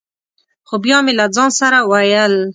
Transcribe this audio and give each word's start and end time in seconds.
خو 0.67 0.75
بیا 0.83 0.97
مې 1.05 1.13
له 1.19 1.25
ځان 1.35 1.49
سره 1.59 1.77
ویل: 1.91 2.35